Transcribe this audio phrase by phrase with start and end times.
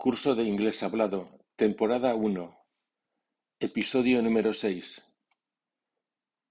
[0.00, 2.56] Curso de Inglés Hablado, temporada 1,
[3.58, 5.04] episodio número 6.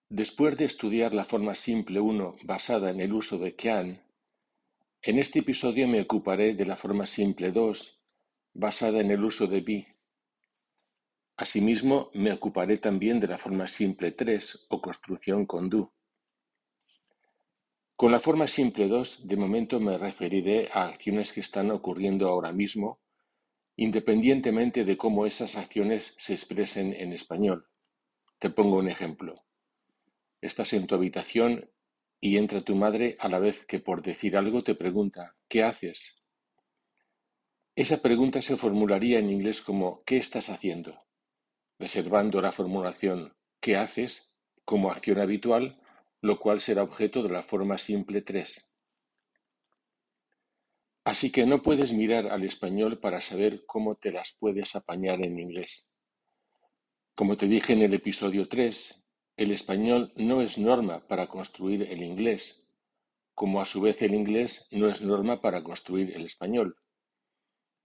[0.10, 4.04] Después de estudiar la forma simple 1 basada en el uso de can,
[5.02, 8.04] en este episodio me ocuparé de la forma simple 2
[8.54, 9.96] basada en el uso de be.
[11.38, 15.94] Asimismo, me ocuparé también de la forma simple 3 o construcción con do.
[17.96, 22.52] Con la forma simple 2, de momento me referiré a acciones que están ocurriendo ahora
[22.52, 23.00] mismo
[23.78, 27.68] independientemente de cómo esas acciones se expresen en español.
[28.40, 29.36] Te pongo un ejemplo.
[30.42, 31.70] Estás en tu habitación
[32.20, 36.24] y entra tu madre a la vez que por decir algo te pregunta, ¿qué haces?
[37.76, 41.00] Esa pregunta se formularía en inglés como ¿qué estás haciendo?
[41.80, 44.36] reservando la formulación ¿qué haces?
[44.66, 45.80] como acción habitual,
[46.22, 48.77] lo cual será objeto de la forma simple 3.
[51.08, 55.40] Así que no puedes mirar al español para saber cómo te las puedes apañar en
[55.40, 55.90] inglés.
[57.16, 59.06] Como te dije en el episodio 3,
[59.38, 62.68] el español no es norma para construir el inglés,
[63.34, 66.76] como a su vez el inglés no es norma para construir el español.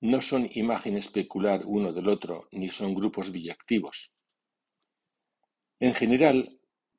[0.00, 4.16] No son imagen especular uno del otro, ni son grupos biyactivos.
[5.78, 6.48] En general,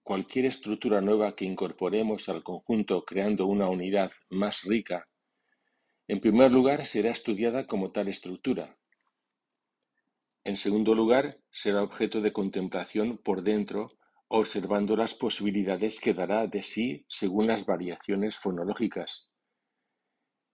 [0.04, 5.06] cualquier estructura nueva que incorporemos al conjunto creando una unidad más rica
[6.08, 8.78] en primer lugar, será estudiada como tal estructura.
[10.44, 13.90] En segundo lugar, será objeto de contemplación por dentro,
[14.28, 19.32] observando las posibilidades que dará de sí según las variaciones fonológicas.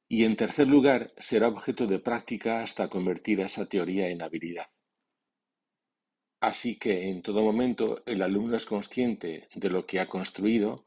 [0.08, 4.67] Y en tercer lugar, será objeto de práctica hasta convertir esa teoría en habilidad.
[6.41, 10.86] Así que en todo momento el alumno es consciente de lo que ha construido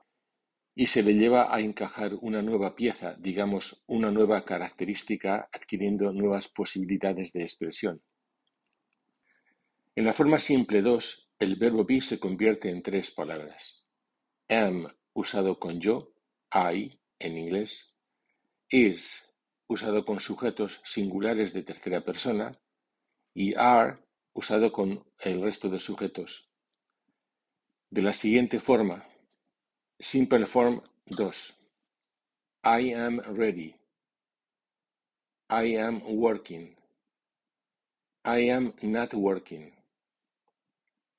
[0.74, 6.48] y se le lleva a encajar una nueva pieza, digamos, una nueva característica, adquiriendo nuevas
[6.48, 8.02] posibilidades de expresión.
[9.94, 13.86] En la forma simple 2, el verbo be se convierte en tres palabras.
[14.48, 16.14] Am, usado con yo,
[16.50, 17.94] I, en inglés.
[18.70, 19.34] Is,
[19.66, 22.58] usado con sujetos singulares de tercera persona.
[23.34, 23.98] Y are,
[24.32, 26.48] usado con el resto de sujetos.
[27.90, 29.06] De la siguiente forma,
[30.02, 30.80] Simple Form
[31.16, 31.30] 2.
[32.64, 33.76] I am ready.
[35.48, 36.74] I am working.
[38.24, 39.70] I am not working.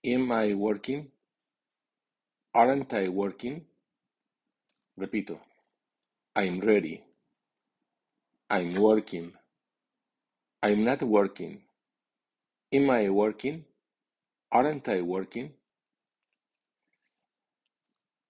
[0.03, 1.07] Am I working?
[2.53, 3.65] Aren't I working?
[4.99, 5.39] Repito.
[6.35, 7.01] I'm ready.
[8.49, 9.31] I'm working.
[10.61, 11.61] I'm not working.
[12.73, 13.63] Am I working?
[14.51, 15.53] Aren't I working?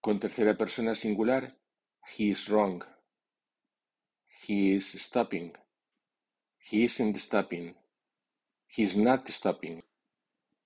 [0.04, 1.56] Con tercera persona singular,
[2.18, 2.84] he is wrong.
[4.46, 5.54] He is stopping.
[6.60, 7.76] He isn't stopping.
[8.68, 9.82] He is not stopping.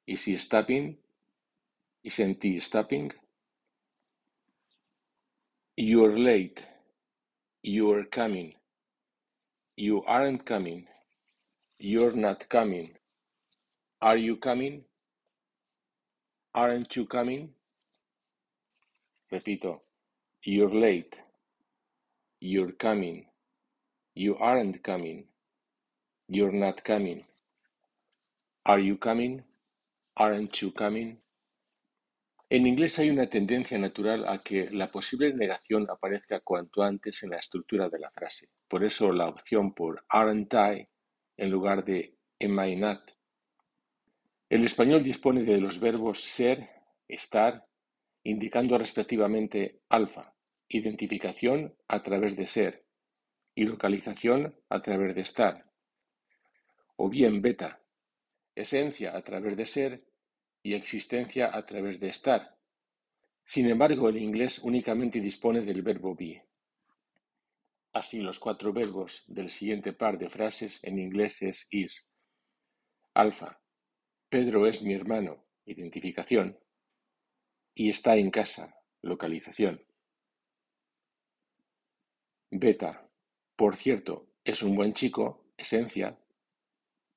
[0.08, 0.98] Is he stopping?
[2.04, 3.12] Isn't he stopping?
[5.76, 6.66] You're late.
[7.62, 8.56] You're coming.
[9.76, 10.88] You aren't coming.
[11.78, 12.98] You're not coming.
[14.02, 14.86] Are you coming?
[16.56, 17.54] Aren't you coming?
[19.30, 19.84] Repito,
[20.44, 21.18] you're late.
[22.40, 23.28] You're coming.
[24.16, 25.28] You aren't coming.
[26.30, 27.26] You're not coming.
[28.66, 29.44] Are you coming?
[30.16, 31.22] Aren't you coming?
[32.50, 37.32] En inglés hay una tendencia natural a que la posible negación aparezca cuanto antes en
[37.32, 38.48] la estructura de la frase.
[38.70, 40.88] Por eso la opción por aren't I
[41.36, 43.02] en lugar de am I not.
[44.50, 46.70] El español dispone de los verbos ser,
[47.10, 47.67] estar
[48.28, 50.36] indicando respectivamente alfa,
[50.68, 52.78] identificación a través de ser
[53.56, 55.72] y localización a través de estar,
[56.98, 57.80] o bien beta,
[58.54, 60.04] esencia a través de ser
[60.62, 62.58] y existencia a través de estar.
[63.46, 66.44] Sin embargo, el inglés únicamente dispone del verbo be.
[67.94, 72.12] Así, los cuatro verbos del siguiente par de frases en inglés es is.
[73.14, 73.62] Alfa.
[74.28, 75.46] Pedro es mi hermano.
[75.66, 76.58] Identificación
[77.80, 79.84] y está en casa, localización.
[82.50, 83.08] Beta,
[83.56, 86.18] por cierto, es un buen chico, esencia,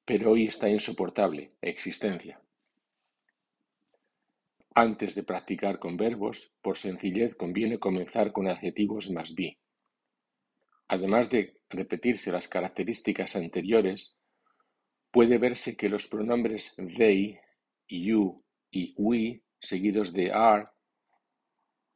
[0.05, 2.43] pero hoy está insoportable, existencia.
[4.75, 9.57] Antes de practicar con verbos, por sencillez conviene comenzar con adjetivos más be.
[10.89, 14.19] Además de repetirse las características anteriores,
[15.11, 17.41] puede verse que los pronombres they,
[17.89, 20.69] you y we seguidos de are,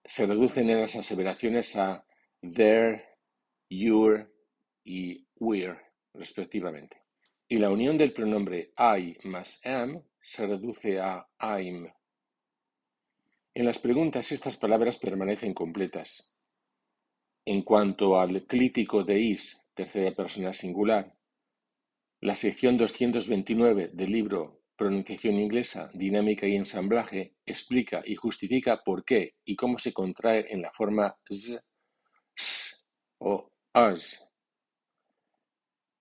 [0.05, 2.05] se reducen en las aseveraciones a
[2.43, 3.05] their,
[3.69, 4.31] your
[4.85, 5.79] y we're,
[6.13, 7.05] respectivamente.
[7.49, 11.93] y la unión del pronombre I más am se reduce a I'm.
[13.55, 16.33] En las preguntas estas palabras permanecen completas.
[17.45, 21.15] En cuanto al clítico de is, tercera persona singular,
[22.21, 29.35] la sección 229 del libro Pronunciación inglesa, dinámica y ensamblaje explica y justifica por qué
[29.45, 31.63] y cómo se contrae en la forma z,
[32.35, 32.75] s
[33.19, 34.29] o as.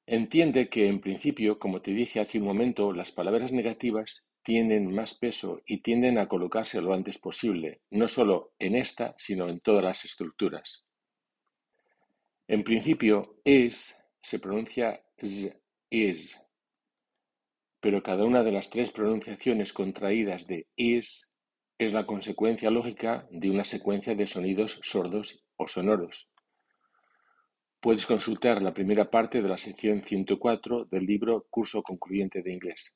[0.08, 5.14] Entiende que en principio, como te dije hace un momento, las palabras negativas tienen más
[5.14, 9.84] peso y tienden a colocarse lo antes posible, no solo en esta, sino en todas
[9.84, 10.86] las estructuras.
[12.48, 15.56] En principio, es se pronuncia z,
[15.90, 16.38] is,
[17.84, 21.30] pero cada una de las tres pronunciaciones contraídas de is
[21.78, 26.32] es la consecuencia lógica de una secuencia de sonidos sordos o sonoros.
[27.82, 32.96] Puedes consultar la primera parte de la sección 104 del libro Curso Concluyente de Inglés.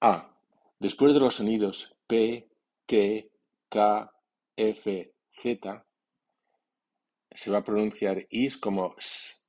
[0.00, 0.36] A.
[0.80, 2.48] Después de los sonidos P,
[2.86, 3.30] T,
[3.68, 4.12] K,
[4.56, 5.86] F, Z,
[7.30, 9.46] se va a pronunciar is como s.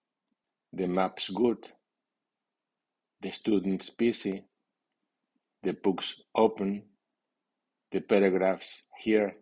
[0.72, 1.66] The map's good.
[3.26, 4.46] The student's busy.
[5.64, 6.84] The book's open.
[7.92, 9.38] The paragraph's here.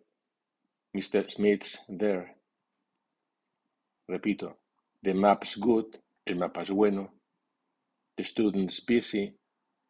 [0.96, 1.30] Mr.
[1.30, 2.34] Smith's there.
[4.10, 4.54] Repito.
[5.02, 6.00] The map's good.
[6.26, 7.10] El mapa es bueno.
[8.16, 9.36] The student's busy.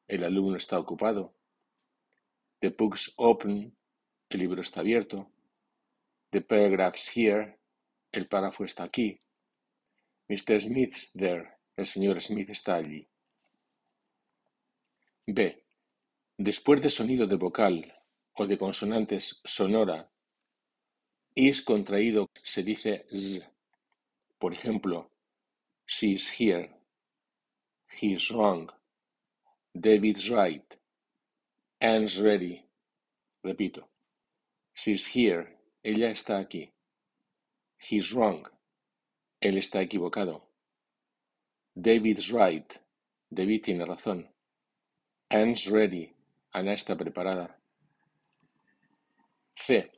[0.09, 1.31] El alumno está ocupado.
[2.63, 3.77] The book's open.
[4.29, 5.29] El libro está abierto.
[6.33, 7.61] The paragraph's here.
[8.13, 9.21] El párrafo está aquí.
[10.29, 10.61] Mr.
[10.61, 11.49] Smith's there.
[11.77, 13.09] El señor Smith está allí.
[15.27, 15.65] B.
[16.37, 17.95] Después de sonido de vocal
[18.35, 20.11] o de consonantes sonora,
[21.35, 23.43] is contraído se dice z.
[24.39, 25.11] Por ejemplo,
[25.87, 26.71] she's here.
[27.89, 28.71] He's wrong.
[29.75, 30.65] David's right.
[31.81, 32.65] Anne's ready.
[33.43, 33.89] Repito.
[34.75, 35.59] She's here.
[35.83, 36.73] Ella está aquí.
[37.79, 38.47] He's wrong.
[39.41, 40.51] Él está equivocado.
[41.75, 42.73] David's right.
[43.31, 44.34] David tiene razón.
[45.31, 46.15] Anne's ready.
[46.53, 47.59] Ana está preparada.
[49.57, 49.91] C.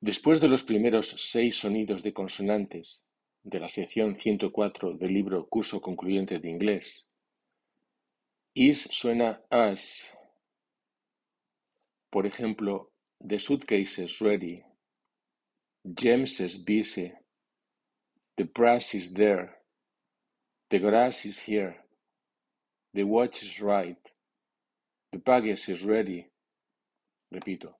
[0.00, 3.04] Después de los primeros seis sonidos de consonantes
[3.44, 7.08] de la sección 104 del libro Curso Concluyente de Inglés,
[8.54, 10.08] is suena as.
[12.10, 12.90] Por ejemplo,
[13.20, 14.62] the suitcase is ready.
[15.84, 17.12] James is busy.
[18.36, 19.56] The brass is there.
[20.70, 21.76] The grass is here.
[22.94, 24.11] The watch is right.
[25.12, 26.26] The baggage is ready.
[27.30, 27.74] Repito.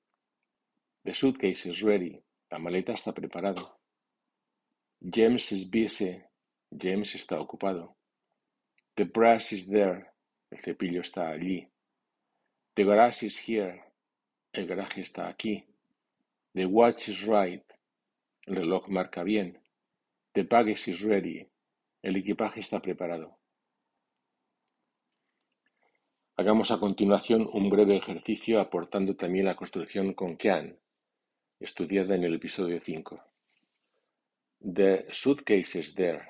[1.05, 2.23] The suitcase is ready.
[2.51, 3.63] La maleta está preparada.
[5.01, 6.23] James is busy.
[6.77, 7.97] James está ocupado.
[8.97, 10.13] The brush is there.
[10.51, 11.67] El cepillo está allí.
[12.77, 13.83] The garage is here.
[14.53, 15.65] El garaje está aquí.
[16.55, 17.65] The watch is right.
[18.47, 19.59] El reloj marca bien.
[20.35, 21.49] The baggage is ready.
[22.03, 23.39] El equipaje está preparado.
[26.35, 30.79] Hagamos a continuación un breve ejercicio aportando también la construcción con can,
[31.61, 33.21] estudiada en el episodio 5.
[34.61, 36.23] The suitcase is there.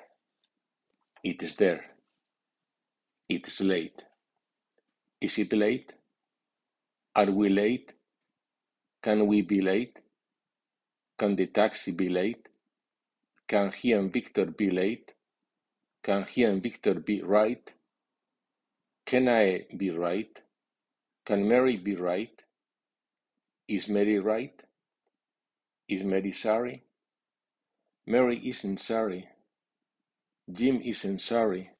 [1.23, 1.95] It is there.
[3.29, 4.03] It is late.
[5.21, 5.93] Is it late?
[7.13, 7.95] Are we late?
[9.01, 10.03] Can we be late?
[11.17, 12.49] Can the taxi be late?
[13.47, 15.13] Can he and Victor be late?
[16.03, 17.73] Can he and Victor be right?
[19.05, 20.41] Can I be right?
[21.25, 22.41] Can Mary be right?
[23.67, 24.59] Is Mary right?
[25.87, 26.83] Is Mary sorry?
[28.07, 29.27] Mary isn't sorry.
[30.51, 31.71] Jim isn't sorry.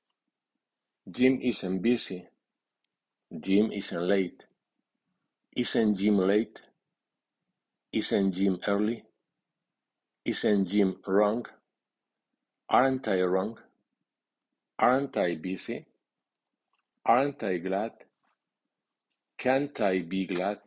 [1.10, 2.28] Jim isn't busy.
[3.38, 4.46] Jim isn't late.
[5.56, 6.62] Isn't Jim late?
[7.92, 9.04] Isn't Jim early?
[10.26, 11.46] Isn't Jim wrong?
[12.70, 13.60] Aren't I wrong?
[14.80, 15.86] Aren't I busy?
[17.06, 17.92] Aren't I glad?
[19.38, 20.60] Can't I be glad?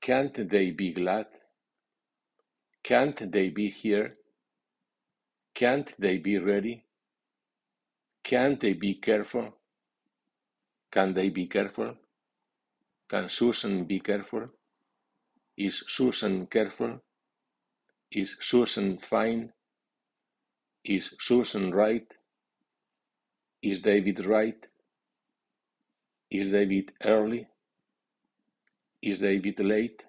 [0.00, 1.26] Can't they be glad?
[2.82, 4.10] Can't they be here?
[5.54, 6.84] Can't they be ready?
[8.24, 9.54] Can't they be careful?
[10.90, 11.94] Can they be careful?
[13.08, 14.46] Can Susan be careful?
[15.56, 17.00] Is Susan careful?
[18.10, 19.52] Is Susan fine?
[20.84, 22.06] Is Susan right?
[23.62, 24.66] Is David right?
[26.30, 27.48] Is David early?
[29.02, 30.04] Is David late?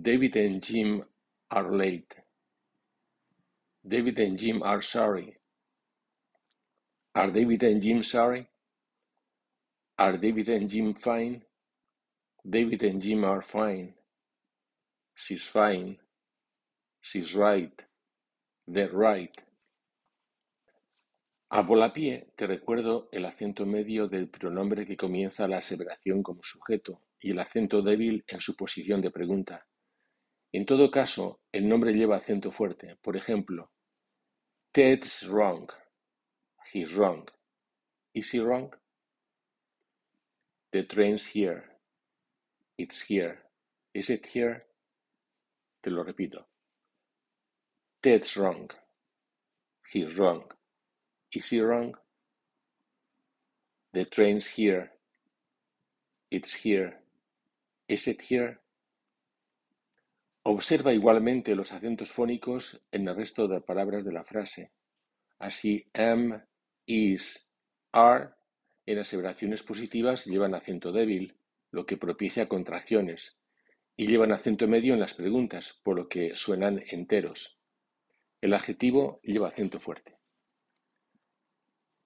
[0.00, 1.04] David and Jim
[1.50, 2.16] are late.
[3.86, 5.36] David and Jim are sorry.
[7.14, 8.48] Are David and Jim sorry?
[9.98, 11.42] Are David and Jim fine?
[12.48, 13.94] David and Jim are fine.
[15.14, 15.98] She's fine.
[17.00, 17.84] She's right.
[18.66, 19.36] They're right.
[21.54, 27.02] A volapié te recuerdo el acento medio del pronombre que comienza la aseveración como sujeto
[27.20, 29.66] y el acento débil en su posición de pregunta.
[30.50, 32.96] En todo caso, el nombre lleva acento fuerte.
[33.02, 33.70] Por ejemplo,
[34.72, 35.70] Ted's wrong.
[36.72, 37.28] He's wrong.
[38.14, 38.74] Is he wrong?
[40.70, 41.64] The train's here.
[42.78, 43.42] It's here.
[43.92, 44.64] Is it here?
[45.82, 46.46] Te lo repito.
[48.00, 48.70] Ted's wrong.
[49.92, 50.44] He's wrong.
[51.32, 51.94] Is he wrong?
[53.94, 54.92] The train's here.
[56.30, 57.00] It's here.
[57.88, 58.58] Is it here?
[60.44, 64.72] Observa igualmente los acentos fónicos en el resto de palabras de la frase.
[65.38, 66.42] Así, am,
[66.86, 67.50] is,
[67.92, 68.30] are
[68.84, 71.36] en aseveraciones positivas llevan acento débil,
[71.70, 73.38] lo que propicia contracciones,
[73.96, 77.58] y llevan acento medio en las preguntas, por lo que suenan enteros.
[78.40, 80.21] El adjetivo lleva acento fuerte.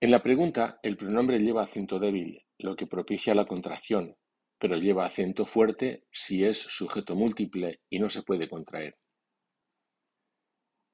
[0.07, 4.15] En la pregunta, el pronombre lleva acento débil, lo que propicia la contracción,
[4.57, 8.97] pero lleva acento fuerte si es sujeto múltiple y no se puede contraer.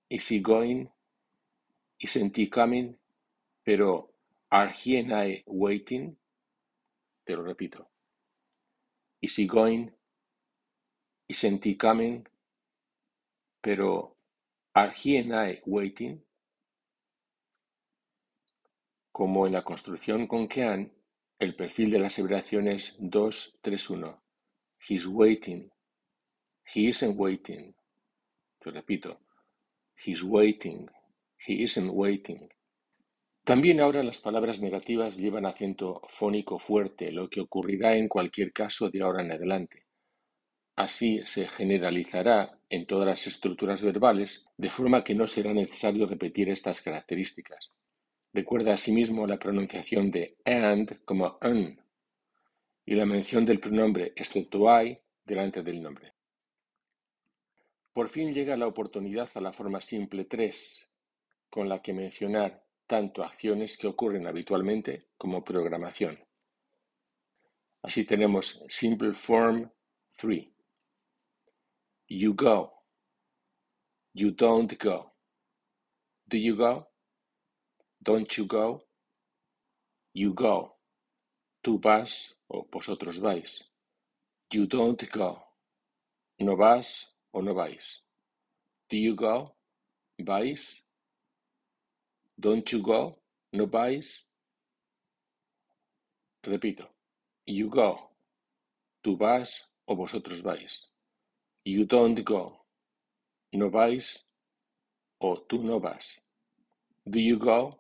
[0.09, 0.87] Is he going?
[1.99, 2.97] Isn't he coming?
[3.63, 4.15] Pero
[4.49, 6.17] are I waiting?
[7.23, 7.83] Te lo repito.
[9.21, 9.91] Is he going?
[11.29, 12.27] Isn't he coming?
[13.61, 14.17] Pero
[14.75, 16.25] are he and I waiting?
[19.13, 20.91] Como en la construcción con can,
[21.39, 24.19] el perfil de la aseveración es 2-3-1.
[24.89, 25.71] He's waiting.
[26.75, 27.75] He isn't waiting.
[28.59, 29.21] Te repito.
[30.03, 30.89] He's waiting.
[31.47, 32.49] He isn't waiting.
[33.45, 38.89] También ahora las palabras negativas llevan acento fónico fuerte, lo que ocurrirá en cualquier caso
[38.89, 39.85] de ahora en adelante.
[40.75, 46.49] Así se generalizará en todas las estructuras verbales, de forma que no será necesario repetir
[46.49, 47.75] estas características.
[48.33, 51.79] Recuerda asimismo la pronunciación de and como un
[52.85, 56.15] y la mención del pronombre excepto I delante del nombre.
[57.93, 60.89] Por fin llega la oportunidad a la forma simple 3,
[61.51, 66.19] con la que mencionar tanto acciones que ocurren habitualmente como programación.
[67.83, 69.71] Así tenemos Simple Form
[70.17, 70.45] 3.
[72.09, 72.73] You go.
[74.15, 75.13] You don't go.
[76.27, 76.92] Do you go?
[78.03, 78.83] Don't you go?
[80.13, 80.75] You go.
[81.63, 83.63] Tú vas o vosotros vais.
[84.53, 85.41] You don't go.
[86.41, 88.03] No vas o no vais.
[88.91, 89.55] Do you go?
[90.19, 90.83] ¿Vais?
[92.41, 93.15] Don't you go?
[93.53, 94.25] ¿No vais?
[96.43, 96.89] Repito.
[97.47, 98.11] You go.
[99.05, 100.89] Tú vas o vosotros vais.
[101.65, 102.65] You don't go.
[103.53, 104.25] No vais
[105.21, 106.19] o tú no vas.
[107.07, 107.79] Do you go?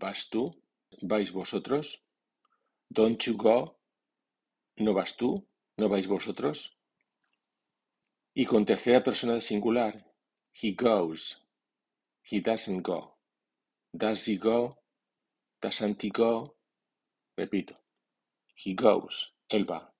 [0.00, 0.54] ¿Vas tú?
[1.02, 2.00] ¿Vais vosotros?
[2.88, 3.80] Don't you go?
[4.76, 5.44] ¿No vas tú?
[5.76, 6.78] ¿No vais vosotros?
[8.32, 10.06] Y con tercera persona del singular,
[10.52, 11.44] he goes.
[12.22, 13.18] He doesn't go.
[13.92, 14.78] Does he go?
[15.60, 16.56] Doesn't he go?
[17.36, 17.74] Repito.
[18.54, 19.34] He goes.
[19.48, 19.92] Él va.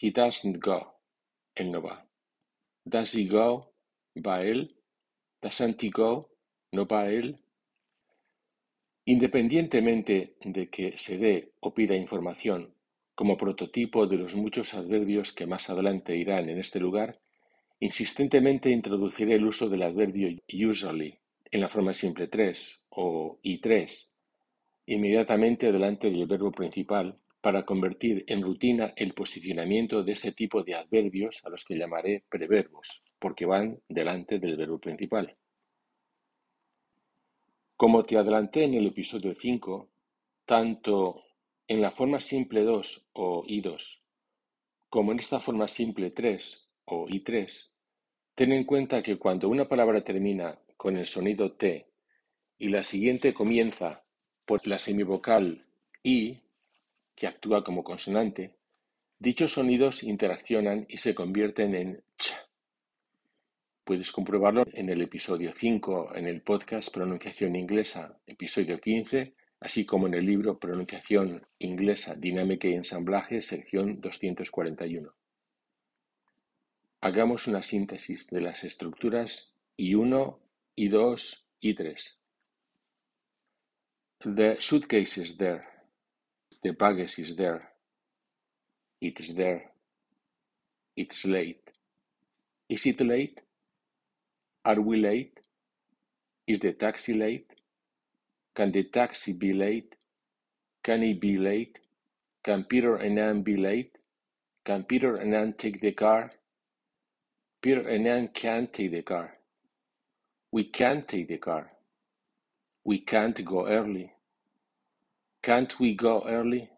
[0.00, 0.98] He doesn't go.
[1.54, 2.08] Él no va.
[2.86, 3.74] Does he go?
[4.16, 4.74] ¿Va él?
[5.42, 6.30] Doesn't he go?
[6.72, 7.43] ¿No va él?
[9.06, 12.74] Independientemente de que se dé o pida información
[13.14, 17.20] como prototipo de los muchos adverbios que más adelante irán en este lugar,
[17.80, 21.14] insistentemente introduciré el uso del adverbio usually
[21.50, 24.14] en la forma simple 3 o i3
[24.86, 30.74] inmediatamente delante del verbo principal para convertir en rutina el posicionamiento de este tipo de
[30.74, 35.32] adverbios a los que llamaré preverbos, porque van delante del verbo principal.
[37.76, 39.88] Como te adelanté en el episodio 5,
[40.44, 41.24] tanto
[41.66, 44.04] en la forma simple 2 o I2
[44.94, 47.68] como en esta forma simple 3 o I3,
[48.36, 51.90] ten en cuenta que cuando una palabra termina con el sonido T
[52.58, 54.04] y la siguiente comienza
[54.44, 55.66] por la semivocal
[56.04, 56.38] I,
[57.16, 58.54] que actúa como consonante,
[59.18, 62.32] dichos sonidos interaccionan y se convierten en ch
[63.84, 70.06] Puedes comprobarlo en el episodio 5 en el podcast Pronunciación Inglesa, episodio 15, así como
[70.06, 75.12] en el libro Pronunciación Inglesa, Dinámica y Ensamblaje, sección 241.
[77.02, 80.38] Hagamos una síntesis de las estructuras I1,
[80.78, 82.16] I2, I3.
[84.34, 85.62] The suitcase is there.
[86.62, 87.60] The baggage is there.
[89.02, 89.72] It's there.
[90.96, 91.70] It's late.
[92.70, 93.43] Is it late?
[94.66, 95.40] Are we late?
[96.46, 97.50] Is the taxi late?
[98.54, 99.94] Can the taxi be late?
[100.82, 101.78] Can it be late?
[102.42, 103.98] Can Peter and Anne be late?
[104.64, 106.32] Can Peter and Anne take the car?
[107.60, 109.34] Peter and Anne can't take the car.
[110.50, 111.68] We can't take the car.
[112.84, 114.12] We can't go early.
[115.42, 116.70] Can't we go early?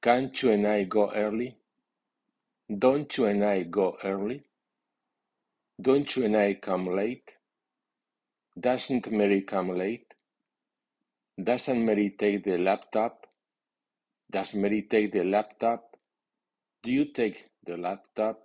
[0.00, 1.56] Can't you and I go early?
[2.76, 4.42] Don't you and I go early?
[5.82, 7.32] Don't you and I come late?
[8.56, 10.14] Doesn't Mary come late?
[11.42, 13.26] Doesn't Mary take the laptop?
[14.30, 15.96] Does Mary take the laptop?
[16.84, 18.38] Do you take the laptop?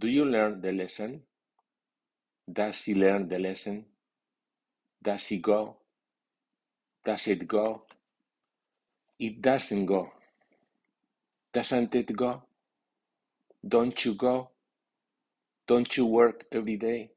[0.00, 1.22] Do you learn the lesson?
[2.52, 3.84] Does he learn the lesson?
[5.00, 5.76] Does he go?
[7.04, 7.82] Does it go?
[9.20, 10.10] It doesn't go.
[11.52, 12.42] Doesn't it go?
[13.66, 14.50] Don't you go?
[15.68, 17.10] Don't you work every day?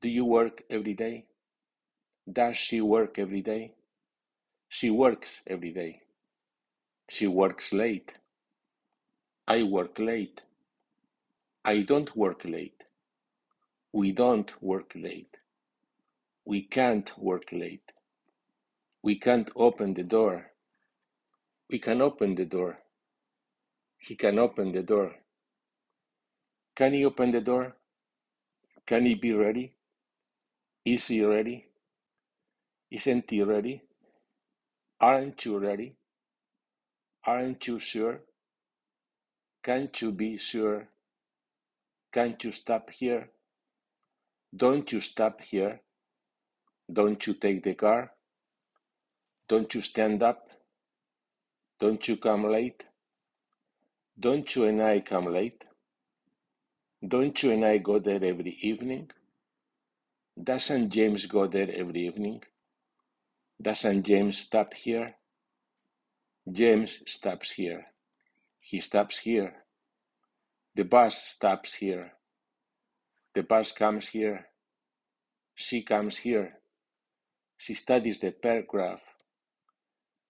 [0.00, 1.26] Do you work every day?
[2.32, 3.74] Does she work every day?
[4.68, 6.02] She works every day.
[7.10, 8.12] She works late.
[9.48, 10.42] I work late.
[11.64, 12.84] I don't work late.
[13.92, 15.36] We don't work late.
[16.44, 17.90] We can't work late.
[19.02, 20.52] We can't open the door.
[21.68, 22.78] We can open the door.
[23.98, 25.16] He can open the door.
[26.76, 27.76] Can he open the door?
[28.84, 29.74] Can he be ready?
[30.84, 31.66] Is he ready?
[32.90, 33.82] Isn't he ready?
[35.00, 35.94] Aren't you ready?
[37.24, 38.20] Aren't you sure?
[39.62, 40.88] Can't you be sure?
[42.12, 43.30] Can't you stop here?
[44.54, 45.80] Don't you stop here?
[46.92, 48.12] Don't you take the car?
[49.48, 50.48] Don't you stand up?
[51.80, 52.82] Don't you come late?
[54.18, 55.64] Don't you and I come late?
[57.06, 59.10] Don't you and I go there every evening?
[60.42, 62.42] Doesn't James go there every evening?
[63.60, 65.14] Doesn't James stop here?
[66.50, 67.86] James stops here.
[68.62, 69.52] He stops here.
[70.74, 72.12] The bus stops here.
[73.34, 74.46] The bus comes here.
[75.54, 76.58] She comes here.
[77.58, 79.02] She studies the paragraph.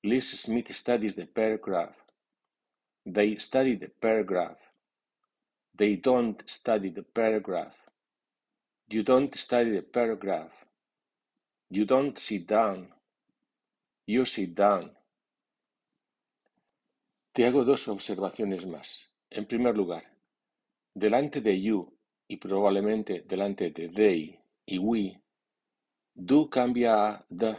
[0.02, 1.94] Liz Smith studies the paragraph.
[3.06, 4.58] They study the paragraph.
[5.76, 7.74] They don't study the paragraph.
[8.88, 10.52] You don't study the paragraph.
[11.70, 12.88] You don't sit down.
[14.06, 14.96] You sit down.
[17.32, 19.10] Te hago dos observaciones más.
[19.30, 20.04] En primer lugar,
[20.94, 21.92] delante de you
[22.28, 25.20] y probablemente delante de they y we,
[26.14, 27.58] do cambia a the,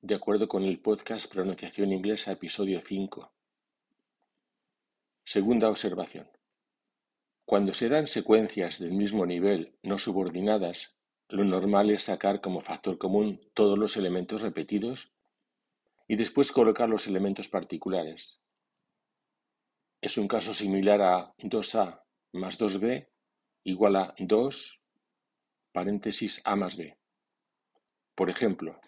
[0.00, 3.32] de acuerdo con el podcast Pronunciación Inglesa, episodio 5.
[5.24, 6.28] Segunda observación.
[7.50, 10.94] Cuando se dan secuencias del mismo nivel no subordinadas,
[11.28, 15.10] lo normal es sacar como factor común todos los elementos repetidos
[16.06, 18.40] y después colocar los elementos particulares.
[20.00, 23.08] Es un caso similar a 2a más 2b
[23.64, 24.80] igual a 2
[25.72, 26.96] paréntesis a más b.
[28.14, 28.80] Por ejemplo,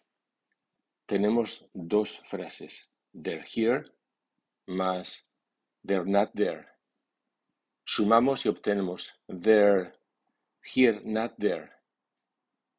[1.06, 3.82] tenemos dos frases, they're here
[4.68, 5.32] más
[5.84, 6.71] they're not there.
[7.94, 9.92] Sumamos y obtenemos they're
[10.64, 11.70] here, not there,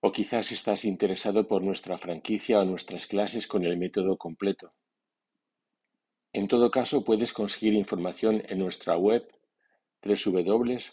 [0.00, 4.72] O quizás estás interesado por nuestra franquicia o nuestras clases con el método completo.
[6.32, 9.24] En todo caso, puedes conseguir información en nuestra web
[10.02, 10.90] www.ihpe.es.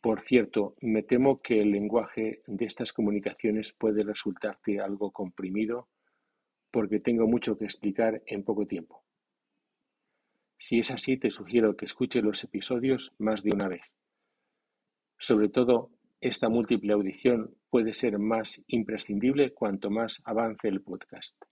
[0.00, 5.88] Por cierto, me temo que el lenguaje de estas comunicaciones puede resultarte algo comprimido
[6.76, 9.02] porque tengo mucho que explicar en poco tiempo.
[10.58, 13.80] Si es así, te sugiero que escuches los episodios más de una vez.
[15.16, 21.42] Sobre todo, esta múltiple audición puede ser más imprescindible cuanto más avance el podcast.